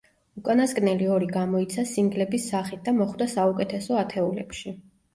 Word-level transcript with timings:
უკანასკნელი 0.39 1.09
ორი 1.17 1.27
გამოიცა 1.35 1.85
სინგლების 1.91 2.49
სახით 2.55 2.85
და 2.91 2.97
მოხვდა 2.99 3.31
საუკეთესო 3.39 4.03
ათეულებში. 4.05 4.79